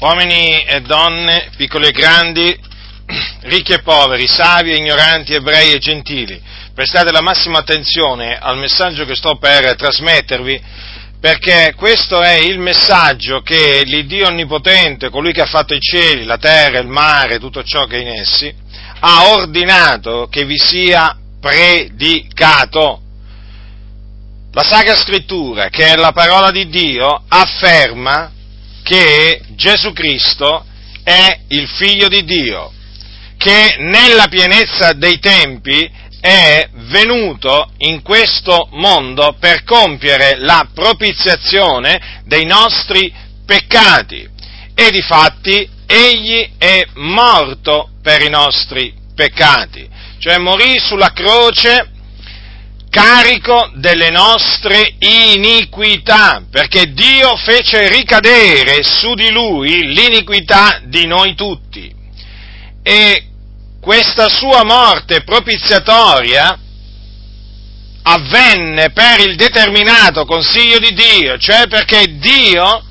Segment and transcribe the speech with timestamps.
[0.00, 2.56] uomini e donne, piccoli e grandi,
[3.42, 6.40] ricchi e poveri, savi e ignoranti, ebrei e gentili,
[6.72, 10.62] prestate la massima attenzione al messaggio che sto per trasmettervi,
[11.20, 16.38] perché questo è il messaggio che l'Iddio Onnipotente, colui che ha fatto i cieli, la
[16.38, 18.54] terra, il mare, tutto ciò che è in essi,
[19.00, 23.02] ha ordinato che vi sia predicato.
[24.52, 28.32] La Sacra Scrittura, che è la parola di Dio, afferma
[28.82, 30.64] che Gesù Cristo
[31.02, 32.72] è il figlio di Dio,
[33.36, 42.44] che nella pienezza dei tempi è venuto in questo mondo per compiere la propiziazione dei
[42.44, 43.12] nostri
[43.46, 44.28] peccati.
[44.74, 49.88] E di fatti egli è morto per i nostri peccati,
[50.18, 51.90] cioè morì sulla croce
[52.88, 61.94] carico delle nostre iniquità, perché Dio fece ricadere su di lui l'iniquità di noi tutti.
[62.82, 63.26] E
[63.80, 66.58] questa sua morte propiziatoria
[68.02, 72.84] avvenne per il determinato consiglio di Dio, cioè perché Dio,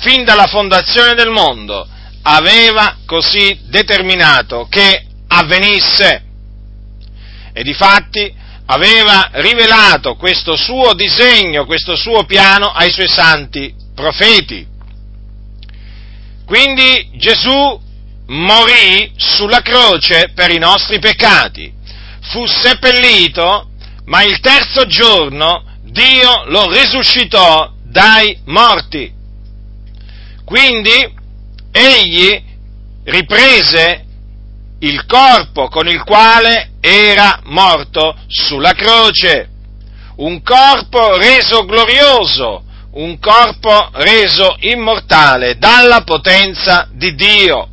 [0.00, 1.86] fin dalla fondazione del mondo,
[2.22, 6.24] aveva così determinato che avvenisse.
[7.52, 8.38] E difatti
[8.72, 14.64] aveva rivelato questo suo disegno, questo suo piano ai suoi santi profeti.
[16.46, 17.80] Quindi Gesù
[18.28, 21.72] morì sulla croce per i nostri peccati,
[22.30, 23.70] fu seppellito,
[24.04, 29.12] ma il terzo giorno Dio lo risuscitò dai morti.
[30.44, 31.12] Quindi
[31.72, 32.42] egli
[33.04, 34.04] riprese
[34.80, 39.48] il corpo con il quale era morto sulla croce,
[40.16, 47.68] un corpo reso glorioso, un corpo reso immortale dalla potenza di Dio.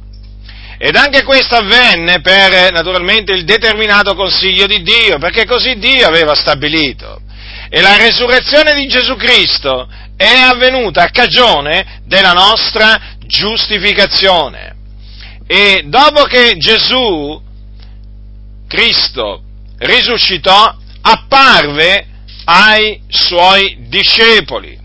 [0.80, 6.36] Ed anche questo avvenne per naturalmente il determinato consiglio di Dio, perché così Dio aveva
[6.36, 7.22] stabilito.
[7.70, 14.76] E la resurrezione di Gesù Cristo è avvenuta a cagione della nostra giustificazione.
[15.48, 17.42] E dopo che Gesù,
[18.67, 19.42] Cristo,
[19.80, 22.05] risuscitò, apparve
[22.45, 24.78] ai suoi discepoli,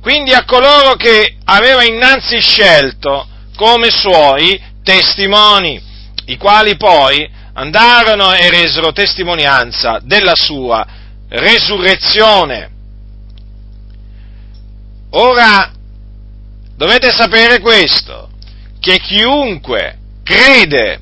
[0.00, 3.26] quindi a coloro che aveva innanzi scelto
[3.56, 5.80] come suoi testimoni,
[6.26, 10.86] i quali poi andarono e resero testimonianza della sua
[11.28, 12.70] resurrezione.
[15.10, 15.70] Ora
[16.76, 18.30] dovete sapere questo,
[18.80, 21.00] che chiunque crede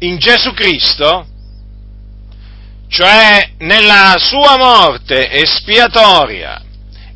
[0.00, 1.26] in Gesù Cristo,
[2.88, 6.62] cioè nella sua morte espiatoria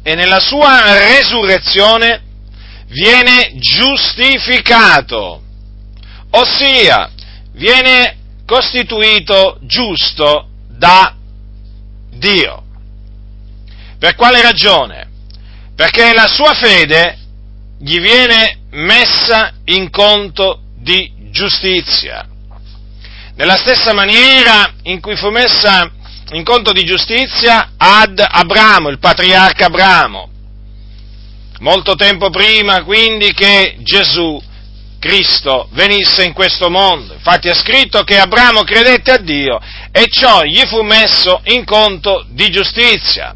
[0.02, 2.22] e nella sua resurrezione,
[2.88, 5.42] viene giustificato,
[6.30, 7.10] ossia
[7.52, 11.14] viene costituito giusto da
[12.10, 12.62] Dio.
[13.98, 15.08] Per quale ragione?
[15.74, 17.18] Perché la sua fede
[17.78, 22.28] gli viene messa in conto di giustizia.
[23.36, 25.90] Nella stessa maniera in cui fu messa
[26.30, 30.30] in conto di giustizia ad Abramo, il patriarca Abramo,
[31.58, 34.40] molto tempo prima quindi che Gesù
[35.00, 37.12] Cristo venisse in questo mondo.
[37.14, 42.24] Infatti è scritto che Abramo credette a Dio e ciò gli fu messo in conto
[42.30, 43.34] di giustizia.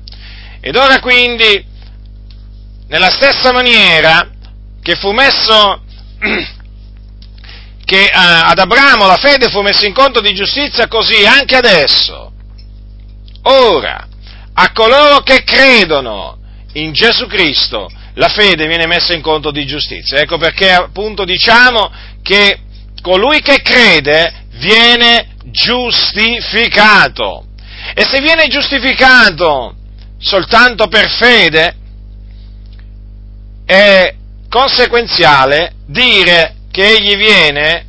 [0.60, 1.64] Ed ora quindi,
[2.87, 4.31] nella stessa maniera,
[4.81, 5.82] che fu messo,
[7.88, 12.31] che eh, ad Abramo la fede fu messa in conto di giustizia, così anche adesso.
[13.44, 14.06] Ora,
[14.53, 16.37] a coloro che credono
[16.75, 20.19] in Gesù Cristo, la fede viene messa in conto di giustizia.
[20.19, 21.91] Ecco perché appunto diciamo
[22.22, 22.59] che
[23.00, 27.47] colui che crede viene giustificato.
[27.94, 29.75] E se viene giustificato
[30.19, 31.75] soltanto per fede,
[33.65, 34.15] è
[34.50, 37.86] conseguenziale dire che egli viene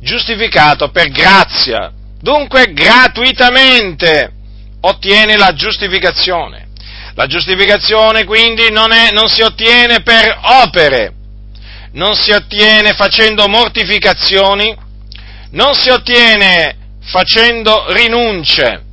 [0.00, 4.30] giustificato per grazia, dunque gratuitamente
[4.82, 6.68] ottiene la giustificazione.
[7.14, 11.12] La giustificazione quindi non, è, non si ottiene per opere,
[11.94, 14.72] non si ottiene facendo mortificazioni,
[15.50, 16.76] non si ottiene
[17.06, 18.84] facendo rinunce.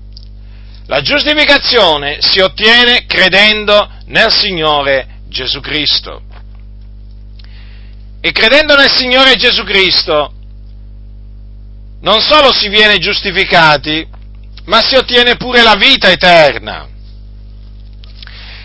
[0.88, 6.24] La giustificazione si ottiene credendo nel Signore Gesù Cristo.
[8.26, 10.34] E credendo nel Signore Gesù Cristo,
[12.02, 14.04] non solo si viene giustificati,
[14.64, 16.88] ma si ottiene pure la vita eterna.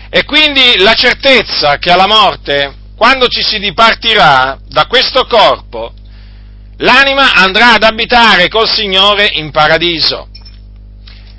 [0.09, 5.93] E quindi la certezza che alla morte quando ci si dipartirà da questo corpo,
[6.77, 10.27] l'anima andrà ad abitare col Signore in paradiso.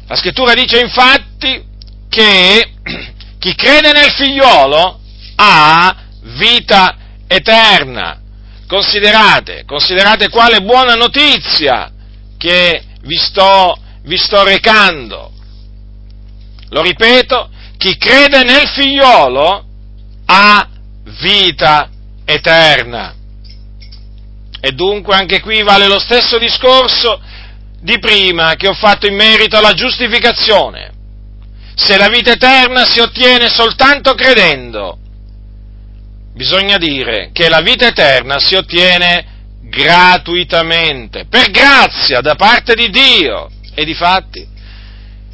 [0.07, 1.61] La scrittura dice infatti
[2.09, 2.73] che
[3.41, 5.01] chi crede nel figliolo
[5.35, 5.97] ha
[6.37, 6.99] vita
[7.35, 8.21] eterna.
[8.67, 11.91] Considerate, considerate quale buona notizia
[12.39, 15.31] che vi sto, vi sto recando.
[16.71, 19.65] Lo ripeto, chi crede nel figliolo
[20.27, 20.69] ha
[21.21, 21.91] vita
[22.25, 23.15] eterna.
[24.61, 27.21] E dunque anche qui vale lo stesso discorso
[27.81, 30.93] di prima che ho fatto in merito alla giustificazione.
[31.75, 34.99] Se la vita eterna si ottiene soltanto credendo,
[36.35, 39.27] bisogna dire che la vita eterna si ottiene
[39.63, 43.49] gratuitamente, per grazia da parte di Dio.
[43.75, 44.47] E di fatti,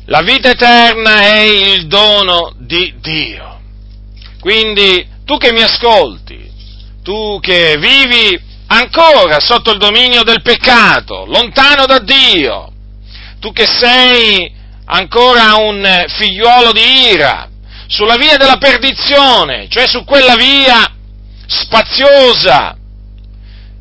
[0.07, 3.61] la vita eterna è il dono di Dio.
[4.39, 6.49] Quindi tu che mi ascolti,
[7.03, 12.73] tu che vivi ancora sotto il dominio del peccato, lontano da Dio,
[13.41, 14.55] tu che sei
[14.85, 17.48] ancora un figliuolo di ira,
[17.89, 20.95] sulla via della perdizione, cioè su quella via
[21.47, 22.77] spaziosa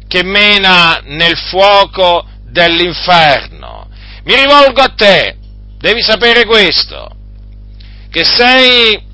[0.07, 3.88] che mena nel fuoco dell'inferno.
[4.24, 5.38] Mi rivolgo a te,
[5.77, 7.09] devi sapere questo,
[8.09, 9.06] che sei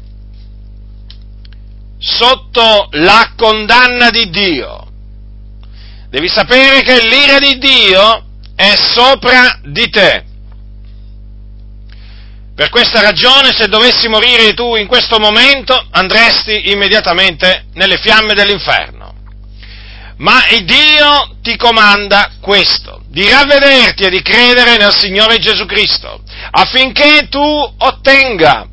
[1.98, 4.84] sotto la condanna di Dio
[6.14, 8.24] devi sapere che l'ira di Dio
[8.56, 10.24] è sopra di te.
[12.56, 19.12] Per questa ragione, se dovessi morire tu in questo momento, andresti immediatamente nelle fiamme dell'inferno.
[20.18, 26.22] Ma il Dio ti comanda questo, di ravvederti e di credere nel Signore Gesù Cristo,
[26.52, 28.68] affinché tu ottenga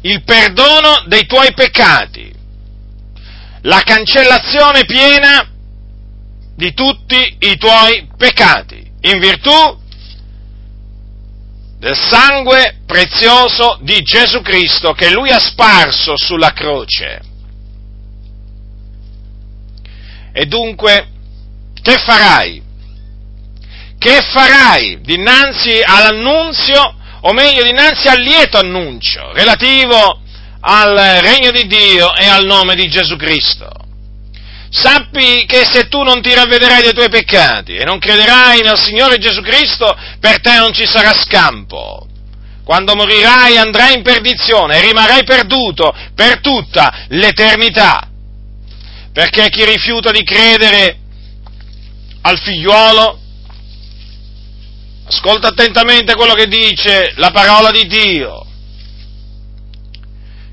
[0.00, 2.32] il perdono dei tuoi peccati,
[3.62, 5.46] la cancellazione piena
[6.56, 9.86] di tutti i tuoi peccati, in virtù
[11.78, 17.20] del sangue prezioso di Gesù Cristo che Lui ha sparso sulla croce.
[20.32, 21.08] E dunque,
[21.80, 22.62] che farai?
[23.98, 30.20] Che farai dinanzi all'annunzio, o meglio dinanzi al lieto annuncio relativo
[30.60, 33.87] al regno di Dio e al nome di Gesù Cristo?
[34.70, 39.18] Sappi che se tu non ti ravvederai dei tuoi peccati e non crederai nel Signore
[39.18, 42.06] Gesù Cristo, per te non ci sarà scampo.
[42.64, 48.06] Quando morirai andrai in perdizione e rimarrai perduto per tutta l'eternità.
[49.12, 50.98] Perché chi rifiuta di credere
[52.20, 53.18] al figliuolo,
[55.06, 58.44] ascolta attentamente quello che dice la parola di Dio.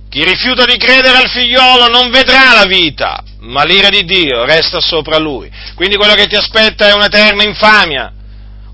[0.09, 4.79] Chi rifiuta di credere al figliolo non vedrà la vita, ma l'ira di Dio resta
[4.79, 5.51] sopra lui.
[5.75, 8.11] Quindi quello che ti aspetta è un'eterna infamia,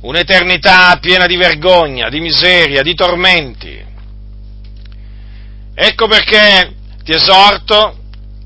[0.02, 3.90] un'eternità piena di vergogna, di miseria, di tormenti.
[5.74, 6.74] Ecco perché
[7.04, 7.98] ti esorto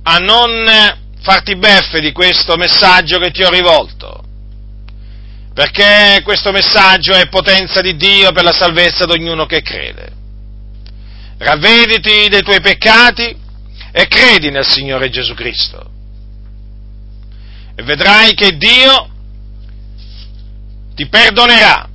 [0.03, 0.65] a non
[1.21, 4.23] farti beffe di questo messaggio che ti ho rivolto,
[5.53, 10.13] perché questo messaggio è potenza di Dio per la salvezza di ognuno che crede.
[11.37, 13.35] Ravvediti dei tuoi peccati
[13.91, 15.93] e credi nel Signore Gesù Cristo
[17.75, 19.09] e vedrai che Dio
[20.95, 21.89] ti perdonerà.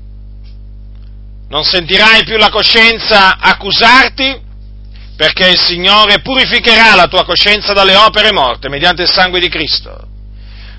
[1.48, 4.48] Non sentirai più la coscienza accusarti
[5.16, 10.06] perché il Signore purificherà la tua coscienza dalle opere morte mediante il sangue di Cristo.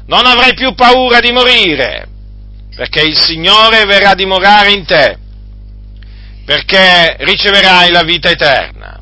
[0.05, 2.08] Non avrai più paura di morire
[2.75, 5.17] perché il Signore verrà a dimorare in te
[6.46, 9.00] perché riceverai la vita eterna.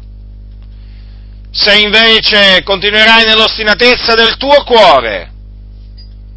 [1.52, 5.32] Se invece continuerai nell'ostinatezza del tuo cuore,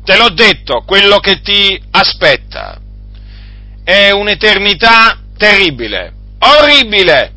[0.05, 2.81] Te l'ho detto, quello che ti aspetta
[3.85, 7.35] è un'eternità terribile, orribile.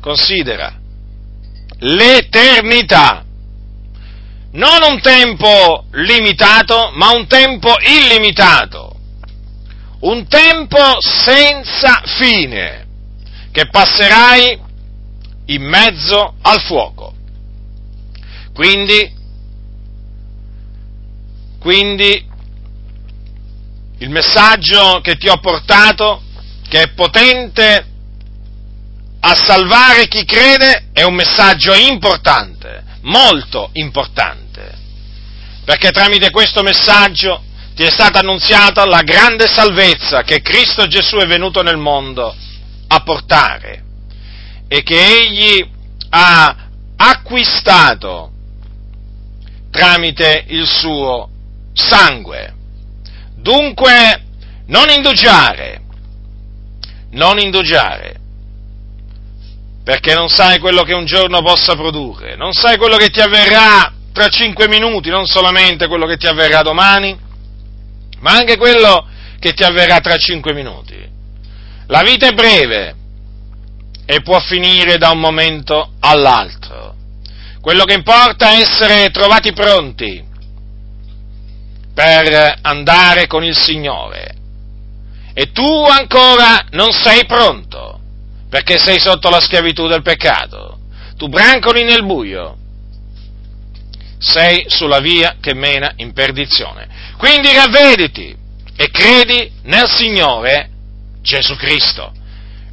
[0.00, 0.80] Considera
[1.78, 3.24] l'eternità,
[4.52, 8.96] non un tempo limitato, ma un tempo illimitato,
[10.00, 12.86] un tempo senza fine,
[13.50, 14.60] che passerai
[15.46, 17.14] in mezzo al fuoco.
[18.54, 19.22] Quindi
[21.64, 22.22] quindi
[24.00, 26.20] il messaggio che ti ho portato,
[26.68, 27.86] che è potente
[29.20, 34.74] a salvare chi crede, è un messaggio importante, molto importante,
[35.64, 37.42] perché tramite questo messaggio
[37.74, 42.36] ti è stata annunziata la grande salvezza che Cristo Gesù è venuto nel mondo
[42.88, 43.84] a portare
[44.68, 45.66] e che Egli
[46.10, 48.32] ha acquistato
[49.70, 51.30] tramite il suo
[51.74, 52.54] sangue.
[53.36, 54.22] Dunque,
[54.66, 55.82] non indugiare,
[57.10, 58.14] non indugiare,
[59.84, 63.92] perché non sai quello che un giorno possa produrre, non sai quello che ti avverrà
[64.12, 67.18] tra cinque minuti, non solamente quello che ti avverrà domani,
[68.20, 69.06] ma anche quello
[69.38, 70.96] che ti avverrà tra cinque minuti.
[71.88, 72.94] La vita è breve
[74.06, 76.94] e può finire da un momento all'altro.
[77.60, 80.32] Quello che importa è essere trovati pronti
[81.94, 84.34] per andare con il Signore.
[85.32, 88.00] E tu ancora non sei pronto,
[88.50, 90.78] perché sei sotto la schiavitù del peccato.
[91.16, 92.56] Tu brancoli nel buio.
[94.18, 96.88] Sei sulla via che mena in perdizione.
[97.16, 98.34] Quindi ravvediti
[98.76, 100.70] e credi nel Signore
[101.22, 102.12] Gesù Cristo.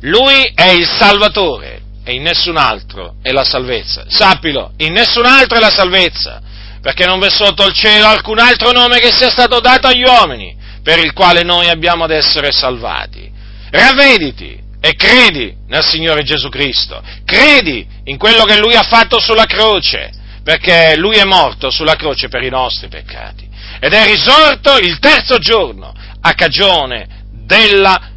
[0.02, 4.06] Lui è il Salvatore e in nessun altro è la salvezza.
[4.08, 6.42] Sappilo, in nessun altro è la salvezza,
[6.82, 10.56] perché non v'è sotto il cielo alcun altro nome che sia stato dato agli uomini
[10.84, 13.30] per il quale noi abbiamo ad essere salvati.
[13.70, 19.46] Ravvediti e credi nel Signore Gesù Cristo, credi in quello che Lui ha fatto sulla
[19.46, 20.12] croce,
[20.44, 23.48] perché Lui è morto sulla croce per i nostri peccati
[23.80, 28.10] ed è risorto il terzo giorno a cagione della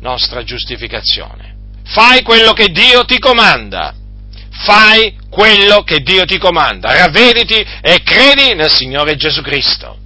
[0.00, 1.56] nostra giustificazione.
[1.84, 3.94] Fai quello che Dio ti comanda.
[4.50, 6.92] Fai quello che Dio ti comanda.
[6.92, 9.96] Ravvediti e credi nel Signore Gesù Cristo.